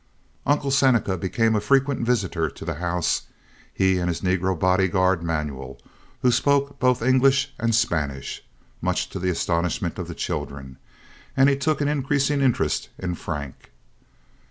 [0.47, 5.77] Uncle Seneca became a frequent visitor to the house—he and his negro body guard, Manuel,
[6.23, 8.43] who spoke both English and Spanish,
[8.81, 10.77] much to the astonishment of the children;
[11.37, 13.69] and he took an increasing interest in Frank.